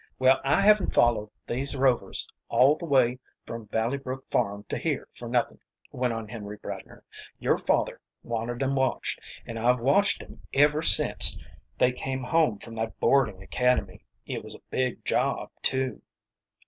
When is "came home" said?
11.91-12.57